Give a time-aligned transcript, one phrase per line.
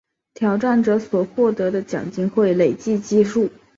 [0.33, 1.23] 挑战者所
[1.55, 3.47] 得的奖金会累积计算。